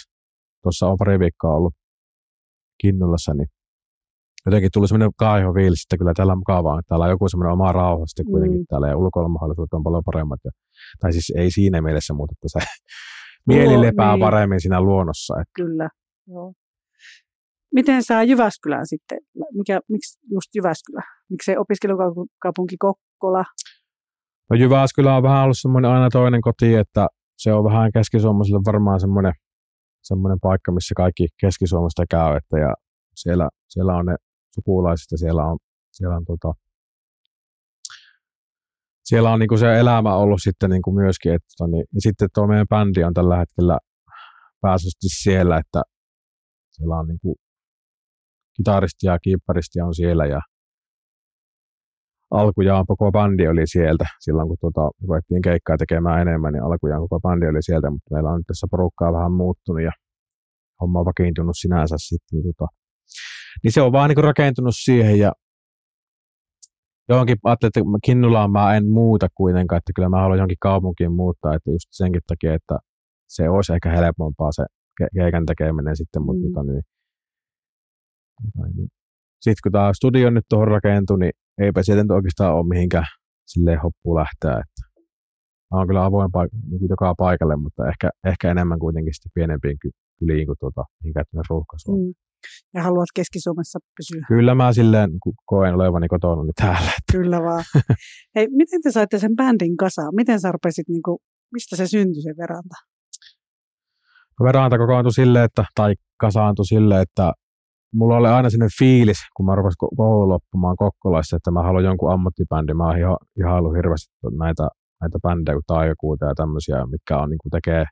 [0.63, 1.73] tuossa on pari viikkoa ollut
[2.81, 3.47] Kinnulassa, niin
[4.45, 6.81] jotenkin tuli semmoinen kaiho fiilis, että kyllä täällä on mukavaa.
[6.87, 8.65] Täällä on joku semmoinen oma rauha sitten kuitenkin mm.
[8.69, 10.39] täällä ja ulkoilumahdollisuudet on paljon paremmat.
[10.43, 10.51] Ja,
[10.99, 12.59] tai siis ei siinä mielessä, mutta että se
[13.47, 14.19] mieli lepää niin.
[14.19, 15.33] paremmin siinä luonnossa.
[15.41, 15.51] Että.
[15.55, 15.89] Kyllä,
[16.27, 16.53] joo.
[17.73, 19.17] Miten saa Jyväskylään sitten?
[19.53, 21.01] Mikä, miksi just Jyväskylä?
[21.29, 23.43] Miksei opiskelukaupunki Kokkola?
[24.49, 27.07] No Jyväskylä on vähän ollut semmoinen aina toinen koti, että
[27.37, 29.33] se on vähän keskisuomalaisille varmaan semmoinen,
[30.03, 32.73] semmoinen paikka, missä kaikki keskisuomasta käy, että ja
[33.15, 34.15] siellä, siellä on ne
[34.55, 35.57] sukulaiset ja siellä on,
[35.91, 36.53] siellä on tota,
[39.03, 41.33] siellä on niinku se elämä ollut sitten niinku myöskin.
[41.33, 43.77] Että, tota niin, ja sitten tuo meidän bändi on tällä hetkellä
[44.61, 45.81] pääsäisesti siellä, että
[46.71, 47.35] siellä on niinku
[48.57, 50.41] kitaristi ja kiipparisti on siellä ja
[52.31, 54.05] alkujaan koko bändi oli sieltä.
[54.19, 58.29] Silloin kun tuota, ruvettiin keikkaa tekemään enemmän, niin alkujaan koko bändi oli sieltä, mutta meillä
[58.29, 59.91] on nyt tässä porukkaa vähän muuttunut ja
[60.81, 62.39] homma on vakiintunut sinänsä sitten.
[62.39, 62.67] Niin, tota,
[63.63, 65.31] niin se on vaan niin rakentunut siihen ja
[67.09, 71.55] johonkin ajattelin, että Kinnulaan mä en muuta kuitenkaan, että kyllä mä haluan johonkin kaupunkiin muuttaa,
[71.55, 72.77] että just senkin takia, että
[73.27, 74.63] se olisi ehkä helpompaa se
[75.15, 76.53] keikan tekeminen sitten, mutta mm.
[76.53, 76.83] tota, niin.
[79.43, 83.05] Sitten kun tämä studio nyt tuohon rakentui, niin eipä sieltä nyt oikeastaan ole mihinkään
[83.47, 84.51] silleen hoppuun lähteä.
[84.51, 84.81] Että
[85.73, 89.77] oon kyllä avoin paik- niin kuin joka paikalle, mutta ehkä, ehkä enemmän kuitenkin sitten pienempiin
[90.19, 90.83] kyliin kuin tuota,
[91.49, 92.07] ruuhkasuun.
[92.07, 92.13] Mm.
[92.73, 94.25] Ja haluat Keski-Suomessa pysyä.
[94.27, 95.09] Kyllä mä silleen
[95.45, 96.91] koen olevani kotona niin täällä.
[97.11, 97.63] Kyllä vaan.
[98.35, 100.15] Hei, miten te saitte sen bändin kasaan?
[100.15, 101.17] Miten sä rupesit, niin kuin,
[101.53, 102.75] mistä se syntyi se veranta?
[104.43, 107.33] Veranta kokoantui sille, että, tai kasaantui sille, että
[107.93, 112.13] mulla oli aina sellainen fiilis, kun mä rupesin koulu loppumaan Kokkolassa, että mä haluan jonkun
[112.13, 112.77] ammattibändin.
[112.77, 114.67] Mä oon ihan, ihailu hirveästi näitä,
[115.01, 117.85] näitä bändejä kuin Taikakuuta ja tämmöisiä, mitkä on, niin kuin, tekee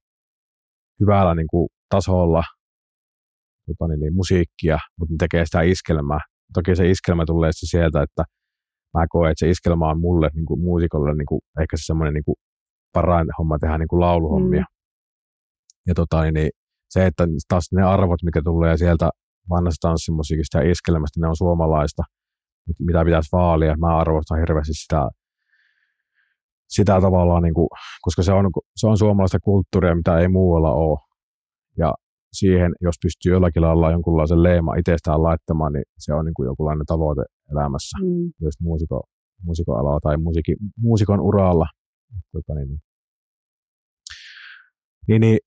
[1.00, 2.44] hyvällä niin kuin, tasolla
[3.68, 6.20] tota, niin, niin, musiikkia, mutta ne tekee sitä iskelmää.
[6.54, 8.24] Toki se iskelmä tulee se sieltä, että
[8.94, 12.14] mä koen, että se iskelmä on mulle niin kuin, muusikolle niin kuin, ehkä se semmoinen
[12.14, 12.36] niin
[12.94, 14.62] parain homma tehdä niin kuin lauluhommia.
[14.62, 14.76] Mm.
[15.88, 16.50] Ja tota, niin, niin,
[16.90, 19.10] se, että taas ne arvot, mikä tulee sieltä
[19.50, 22.04] vanhasta tanssimusiikista ja iskelmästä, ne on suomalaista,
[22.80, 23.76] mitä pitäisi vaalia.
[23.78, 25.10] Mä arvostan hirveästi sitä,
[26.70, 27.68] sitä tavallaan, niin kuin,
[28.02, 31.00] koska se on, se on suomalaista kulttuuria, mitä ei muualla ole.
[31.78, 31.94] Ja
[32.34, 36.86] siihen, jos pystyy jollakin lailla jonkunlaisen leima itsestään laittamaan, niin se on niin kuin jonkunlainen
[36.86, 38.32] tavoite elämässä, mm.
[38.42, 39.02] myös muusiko,
[39.44, 41.66] muusikon alalla tai musiikin, muusikon uralla.
[42.32, 42.80] Tota, niin, niin.
[45.08, 45.40] Niin, niin,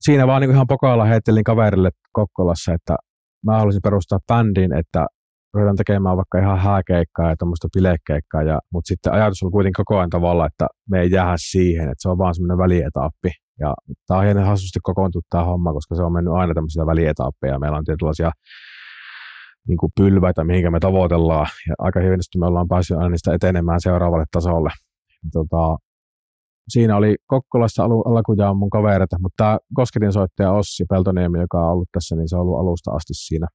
[0.00, 2.96] siinä vaan niin ihan pokaalla heittelin kaverille Kokkolassa, että
[3.44, 5.06] mä haluaisin perustaa bändin, että
[5.54, 9.98] ruvetaan tekemään vaikka ihan hääkeikkaa ja tuommoista bilekeikkaa, ja, mutta sitten ajatus on kuitenkin koko
[9.98, 13.30] ajan tavalla, että me ei jäädä siihen, että se on vaan semmoinen välietappi.
[13.60, 13.74] Ja
[14.06, 17.58] tämä on hieman hassusti kokoontu tämä homma, koska se on mennyt aina tämmöisiä välietappeja.
[17.58, 18.30] Meillä on tietynlaisia
[19.68, 23.80] niin kuin pylväitä, mihinkä me tavoitellaan, ja aika hyvin me ollaan päässyt aina niistä etenemään
[23.80, 24.70] seuraavalle tasolle.
[25.32, 25.76] Tota,
[26.68, 31.72] siinä oli Kokkolassa alu, alkujaan mun kavereita, mutta tämä Kosketin soittaja Ossi Peltoniemi, joka on
[31.72, 33.46] ollut tässä, niin se on ollut alusta asti siinä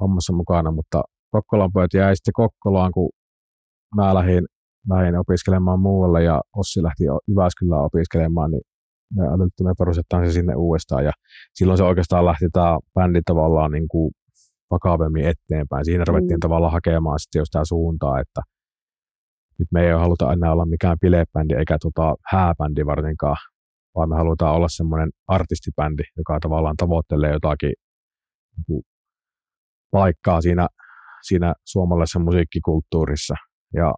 [0.00, 3.10] hommassa mukana, mutta Kokkolan pojat jäi sitten Kokkolaan, kun
[3.96, 4.44] mä lähdin,
[4.90, 8.62] lähdin opiskelemaan muualle ja Ossi lähti Jyväskylään opiskelemaan, niin
[9.16, 11.12] me ajattelin, että me perustetaan se sinne uudestaan ja
[11.54, 14.10] silloin se oikeastaan lähti tämä bändi tavallaan niin kuin
[14.70, 15.84] vakavemmin eteenpäin.
[15.84, 16.40] Siinä ruvettiin mm.
[16.40, 18.40] tavallaan hakemaan sitten sitä suuntaa, että
[19.58, 23.36] nyt me ei haluta enää olla mikään bilebändi eikä tota hääbändi varsinkaan,
[23.94, 27.72] vaan me halutaan olla semmoinen artistibändi, joka tavallaan tavoittelee jotakin
[28.56, 28.82] niin kuin
[29.90, 30.68] paikkaa siinä,
[31.22, 33.34] siinä suomalaisessa musiikkikulttuurissa.
[33.74, 33.94] Ja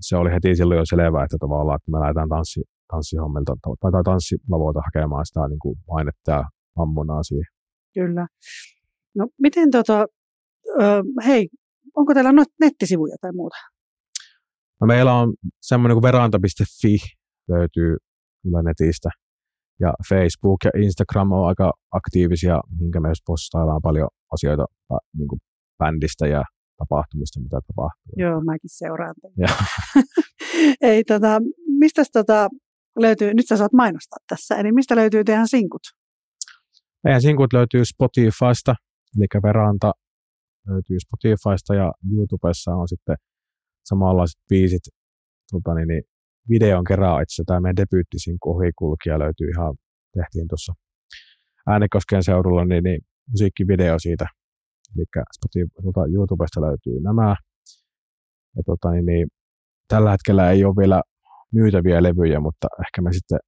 [0.00, 2.60] se oli heti silloin jo selvää, että tavallaan, että me lähdetään tanssi,
[2.92, 6.44] tanssihommilta tai, tai tanssilavoilta hakemaan sitä niin kuin mainetta ja
[6.78, 7.50] ammunaa siihen.
[7.94, 8.26] Kyllä.
[9.14, 10.06] No miten tota,
[10.80, 11.48] ö, hei,
[11.96, 13.56] onko teillä nettisivuja tai muuta?
[14.80, 16.96] No meillä on semmoinen kuin veranta.fi
[17.48, 17.96] löytyy
[18.42, 19.10] kyllä netistä.
[19.80, 24.64] Ja Facebook ja Instagram on aika aktiivisia, minkä me postaillaan paljon asioita
[25.16, 25.40] niin kuin
[25.78, 26.42] bändistä ja
[26.78, 28.12] tapahtumista, mitä tapahtuu.
[28.16, 29.14] Joo, mäkin seuraan
[30.90, 31.40] Ei, tota,
[31.78, 32.48] mistä tota
[32.98, 35.82] löytyy, nyt sä saat mainostaa tässä, eli mistä löytyy teidän sinkut?
[37.04, 38.74] Meidän sinkut löytyy Spotifysta,
[39.16, 39.92] eli Veranta
[40.68, 43.16] löytyy Spotifysta ja YouTubessa on sitten
[43.84, 44.82] samanlaiset biisit
[45.50, 46.02] tota niin, niin
[46.50, 49.74] videon kerran itse tämä meidän debyyttisinkku ohikulkija löytyy ihan,
[50.16, 50.72] tehtiin tuossa
[51.66, 54.26] Äänekosken seudulla, niin, niin musiikkivideo siitä
[54.96, 55.04] Eli
[55.36, 57.36] Spotify, tuota, YouTubesta löytyy nämä.
[58.56, 59.28] Ja tota, niin, niin,
[59.88, 61.02] tällä hetkellä ei ole vielä
[61.52, 63.38] myytäviä levyjä, mutta ehkä me sitten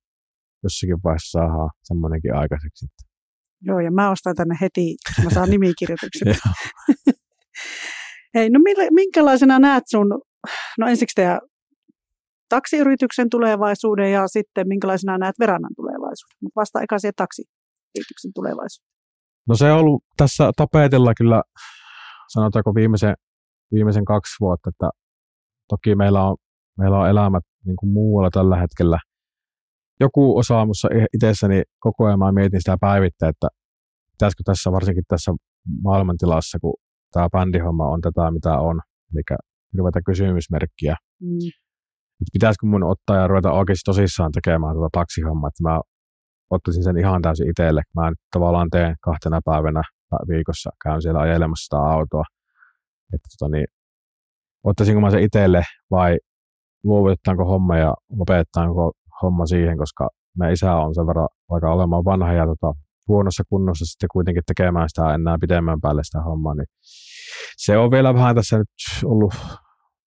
[0.62, 2.86] jossakin vaiheessa saadaan semmoinenkin aikaiseksi.
[3.60, 6.28] Joo, ja mä ostan tänne heti, mä saan nimikirjoitukset.
[8.34, 10.08] Hei, no minkälaisena näet sun,
[10.78, 11.40] no ensiksi tehdä
[12.48, 18.92] taksiyrityksen tulevaisuuden ja sitten minkälaisena näet Verannan tulevaisuuden, mutta vasta eka siihen taksiyrityksen tulevaisuuden.
[19.48, 21.42] No se on ollut tässä tapetilla kyllä,
[22.28, 23.14] sanotaanko viimeisen,
[23.72, 24.90] viimeisen kaksi vuotta, että
[25.68, 26.36] toki meillä on,
[26.78, 28.98] meillä on elämät niin kuin muualla tällä hetkellä.
[30.00, 33.48] Joku osa minussa itsessäni koko ajan mä mietin sitä päivittäin, että
[34.12, 35.32] pitäisikö tässä varsinkin tässä
[35.82, 36.74] maailmantilassa, kun
[37.12, 38.80] tämä bändihomma on tätä, mitä on,
[39.14, 39.38] eli
[39.78, 40.96] ruveta kysymysmerkkiä.
[41.20, 41.38] Mm.
[42.32, 45.80] Pitäisikö mun ottaa ja ruveta oikeasti tosissaan tekemään tuota taksihommaa, että mä
[46.50, 47.82] ottaisin sen ihan täysin itselle.
[47.94, 49.82] Mä nyt tavallaan teen kahtena päivänä
[50.28, 52.24] viikossa, käyn siellä ajelemassa sitä autoa.
[53.14, 53.66] Että tota niin,
[54.64, 56.18] ottaisinko mä sen itselle vai
[56.84, 62.32] luovutetaanko homma ja lopetetaanko homma siihen, koska me isä on sen verran vaikka olemaan vanha
[62.32, 62.74] ja tota,
[63.12, 66.66] huonossa kunnossa sitten kuitenkin tekemään sitä enää pidemmän päälle sitä hommaa, niin
[67.56, 68.68] se on vielä vähän tässä nyt
[69.04, 69.34] ollut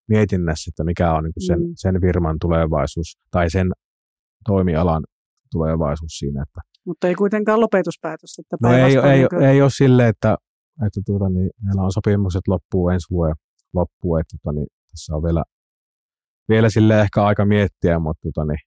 [0.09, 1.73] mietinnässä, että mikä on niin sen, mm.
[1.75, 3.67] sen firman tulevaisuus tai sen
[4.49, 5.03] toimialan
[5.51, 6.43] tulevaisuus siinä.
[6.43, 8.39] Että Mutta ei kuitenkaan lopetuspäätös.
[8.39, 10.37] Että no ei, ei, ei, ei ole silleen, että,
[10.85, 13.35] että tuota, niin, meillä on sopimukset loppuu ensi vuoden
[13.73, 15.43] loppuun, että tuota, niin, tässä on vielä,
[16.49, 18.59] vielä sille ehkä aika miettiä, mutta tuota, niin,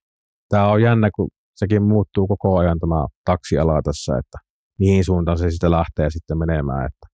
[0.48, 4.38] tämä on jännä, kun sekin muuttuu koko ajan tämä taksiala tässä, että
[4.78, 7.06] mihin suuntaan se sitten lähtee sitten menemään, että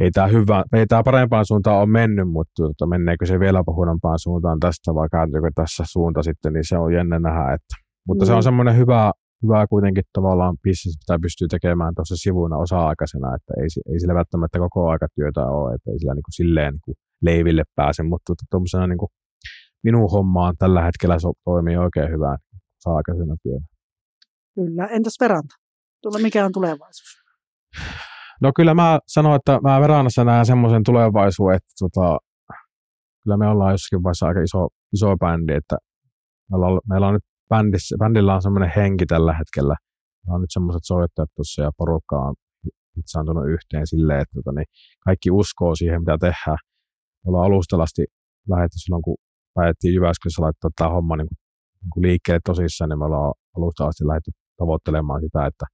[0.00, 4.18] ei tämä, hyvä, ei tämä parempaan suuntaan ole mennyt, mutta tuota, menneekö se vielä huonompaan
[4.18, 7.54] suuntaan tästä vai kääntyykö tässä suunta sitten, niin se on jännä nähdä.
[7.54, 7.74] Että,
[8.08, 8.26] mutta mm.
[8.26, 8.48] se on mm.
[8.48, 9.12] semmoinen hyvä,
[9.42, 14.58] hyvä kuitenkin tavallaan bisnes, mitä pystyy tekemään tuossa sivuina osa-aikaisena, että ei, ei sillä välttämättä
[14.58, 18.32] koko aika työtä ole, että ei sillä niin kuin silleen niin kuin leiville pääse, mutta
[18.50, 19.12] tuommoisena niin kuin
[19.84, 22.36] minun hommaan tällä hetkellä so, toimii oikein hyvää
[22.78, 23.66] osa-aikaisena työnä.
[24.54, 24.86] Kyllä.
[24.86, 25.54] Entäs veranta?
[26.02, 27.24] Tulla mikä on tulevaisuus?
[28.42, 32.18] No kyllä mä sanoin, että mä Veranassa näen semmoisen tulevaisuuden, että tota,
[33.22, 35.76] kyllä me ollaan jossakin vaiheessa aika iso, iso bändi, että
[36.50, 39.76] meillä on, meillä on nyt bändissä, bändillä on semmoinen henki tällä hetkellä.
[40.26, 42.34] Meillä on nyt semmoiset soittajat tuossa ja porukka on
[43.06, 44.66] saantunut yhteen silleen, että tota, niin
[45.04, 46.58] kaikki uskoo siihen, mitä tehdään.
[47.24, 48.04] Me ollaan alustalasti
[48.48, 49.16] lähdetty silloin, kun
[49.54, 51.38] päätettiin Jyväskylässä laittaa tämä homma niin kuin,
[51.82, 55.66] niin kuin liikkeelle tosissaan, niin me ollaan alusta asti lähdetty tavoittelemaan sitä, että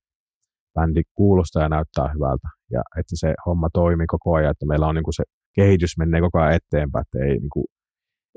[0.75, 4.95] bändi kuulostaa ja näyttää hyvältä ja että se homma toimii koko ajan, että meillä on
[4.95, 5.25] niin kuin se
[5.57, 7.67] kehitys menee koko ajan eteenpäin, että ei, niin kuin,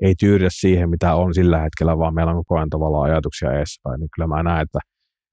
[0.02, 4.00] ei tyydytä siihen, mitä on sillä hetkellä, vaan meillä on koko ajan tavallaan ajatuksia edespäin.
[4.00, 4.78] Niin kyllä mä näen, että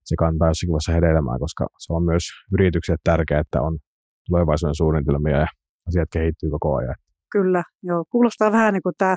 [0.04, 3.78] se kantaa jossakin vaiheessa hedelmää, koska se on myös yritykselle tärkeää, että on
[4.26, 5.46] tulevaisuuden suunnitelmia ja
[5.88, 6.94] asiat kehittyy koko ajan.
[7.32, 8.04] Kyllä, joo.
[8.10, 9.16] Kuulostaa vähän niin kuin tämä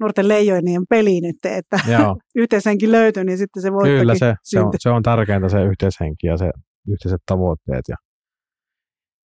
[0.00, 1.78] nuorten leijoinien peli nyt, että
[2.42, 6.26] yhteishenki löytyy, niin sitten se voi Kyllä, se, se, on, se on tärkeintä se yhteishenki
[6.26, 6.50] ja se
[6.88, 7.84] yhteiset tavoitteet.
[7.88, 7.96] Ja,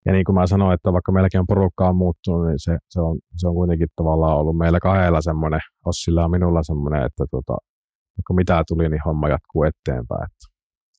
[0.06, 3.20] ja niin kuin mä sanoin, että vaikka meilläkin on porukkaa muuttunut, niin se, se, on,
[3.38, 7.58] se on kuitenkin tavallaan ollut meillä kahdella semmoinen, Ossilla ja minulla semmoinen, että tota,
[8.18, 10.24] vaikka mitä tuli, niin homma jatkuu eteenpäin.
[10.24, 10.46] Että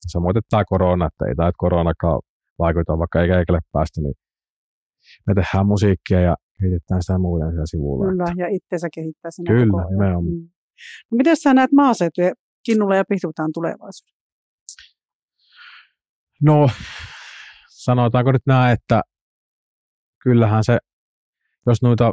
[0.07, 2.21] samoin että tämä korona, että ei tämä koronakaan
[2.59, 4.15] vaikuta, vaikka ei keikälle päästä, niin
[5.27, 8.11] me tehdään musiikkia ja kehitetään sitä muuten siellä sivulla.
[8.11, 8.42] Kyllä, että.
[8.42, 10.25] ja itseensä kehittää sinä Kyllä, nimenomaan.
[10.25, 10.48] Mm.
[11.11, 12.33] No, miten sä näet maaseutuja
[12.66, 14.22] Kinnulla ja Pihtutaan tulevaisuudessa?
[16.42, 16.68] No,
[17.68, 19.03] sanotaanko nyt näin, että
[20.22, 20.79] kyllähän se,
[21.66, 22.12] jos noita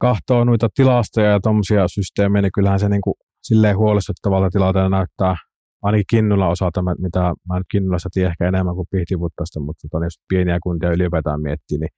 [0.00, 5.34] kahtoo noita tilastoja ja tuommoisia systeemejä, niin kyllähän se niin kuin silleen huolestuttavalta tilanteella näyttää
[5.82, 10.20] ainakin Kinnulla osalta, mitä mä nyt Kinnulassa tiedän ehkä enemmän kuin Pihtivuttasta, mutta tota, jos
[10.28, 11.94] pieniä kuntia ylipäätään miettii, niin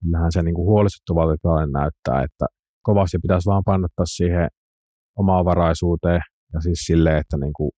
[0.00, 2.46] kyllähän se niin kuin huolestuttavalta tilanne näyttää, että
[2.82, 4.48] kovasti pitäisi vaan pannottaa siihen
[5.18, 6.20] omaan varaisuuteen
[6.52, 7.70] ja siis silleen, että niin kuin,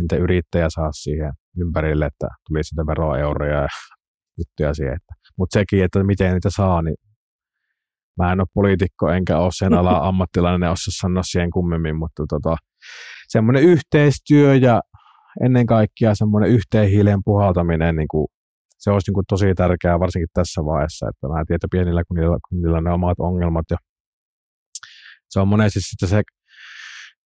[0.00, 3.68] entä yrittäjä saa siihen ympärille, että tuli sitä veroeuroja ja
[4.38, 4.98] juttuja siihen.
[5.38, 6.96] Mutta sekin, että miten niitä saa, niin
[8.18, 12.24] mä en ole poliitikko enkä ole sen ala ammattilainen, en osaa sanoa siihen kummemmin, mutta
[12.28, 12.56] tota,
[13.28, 14.80] semmoinen yhteistyö ja
[15.44, 18.26] ennen kaikkea semmoinen yhteen hiileen puhaltaminen, niin kuin,
[18.84, 22.38] se olisi niin kuin tosi tärkeää varsinkin tässä vaiheessa, että mä tiedän, että pienillä kunnilla,
[22.48, 23.76] kunnilla ne omat ongelmat ja
[25.30, 26.22] se on monesti sitten se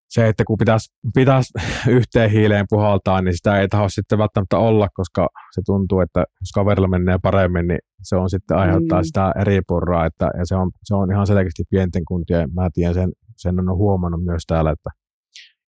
[0.08, 1.52] se, että kun pitäisi, pitäisi
[1.98, 6.52] yhteen hiileen puhaltaa, niin sitä ei taho sitten välttämättä olla, koska se tuntuu, että jos
[6.54, 9.04] kaverilla menee paremmin, niin se on sitten aiheuttaa mm.
[9.04, 12.94] sitä eri purraa, että, ja se on, se on ihan selkeästi pienten kuntien, mä tiedän
[12.94, 14.90] sen, sen on huomannut myös täällä, että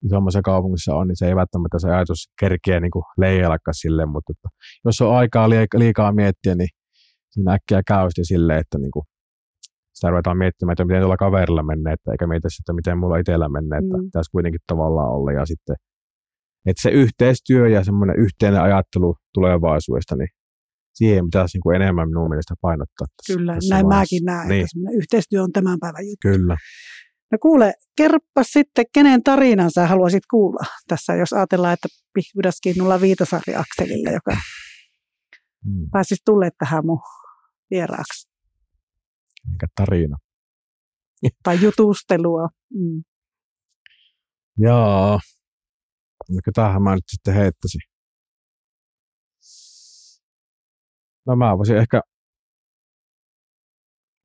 [0.06, 4.50] isommassa kaupungissa on, niin se ei välttämättä se ajatus kerkeä niin leijaillakaan silleen, mutta että
[4.86, 6.70] jos on aikaa liikaa miettiä, niin
[7.30, 9.04] siinä äkkiä käy silleen, että niin kuin
[9.94, 13.50] sitä ruvetaan miettimään, että miten tuolla kaverilla menee, että eikä mietitä sitten, miten mulla itsellä
[13.50, 14.04] menee, että mm.
[14.06, 15.32] pitäisi kuitenkin tavallaan olla.
[15.32, 15.76] Ja sitten,
[16.66, 20.30] että se yhteistyö ja semmoinen yhteinen ajattelu tulevaisuudesta, niin
[20.94, 23.08] siihen pitäisi niin kuin enemmän minun mielestä painottaa.
[23.08, 24.16] Tässä, Kyllä, tässä näin vaiheessa.
[24.16, 24.66] mäkin näen, niin.
[24.66, 26.28] että yhteistyö on tämän päivän juttu.
[26.28, 26.56] Kyllä.
[27.32, 33.02] No kuule, kerppa sitten, kenen tarinan sä haluaisit kuulla tässä, jos ajatellaan, että Pihvidaskin nulla
[33.02, 34.38] Viitasaari Akselille, joka
[35.66, 35.90] hmm.
[35.92, 37.00] pääsisi tulle tähän mun
[37.72, 38.30] vieraaksi
[39.52, 40.18] eikä tarina.
[41.44, 42.50] Tai jutustelua.
[42.74, 43.04] Mm.
[44.58, 45.20] Jaa.
[46.30, 47.82] No tähän mä nyt sitten heittäisin.
[51.28, 52.02] No mä voisin ehkä,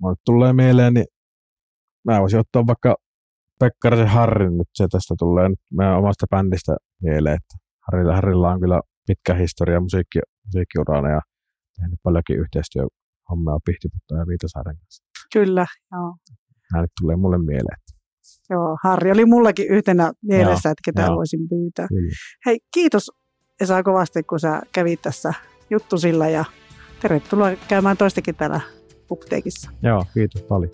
[0.01, 1.07] mulle tulee mieleen, niin
[2.05, 2.97] mä voisin ottaa vaikka
[3.61, 7.55] Pekkarisen Harrin nyt, se tästä tulee nyt meidän omasta bändistä mieleen, että
[7.87, 11.21] Harrilla, Harrilla on kyllä pitkä historia musiikki, musiikkiurana ja
[11.81, 15.05] tehnyt paljonkin yhteistyöhommia Pihtiputta ja Viitasaaren kanssa.
[15.33, 16.17] Kyllä, joo.
[16.75, 17.79] Hän tulee mulle mieleen.
[18.51, 21.17] Joo, Harri oli mullakin yhtenä mielessä, joo, että ketä joo.
[21.17, 21.89] voisin pyytää.
[21.89, 22.15] Kyllä.
[22.47, 23.11] Hei, kiitos
[23.61, 25.35] Esa kovasti, kun sä kävit tässä
[25.71, 26.45] juttusilla ja
[27.03, 28.61] tervetuloa käymään toistakin täällä
[29.11, 29.71] Upteekissa.
[29.83, 30.71] Joo, kiitos paljon.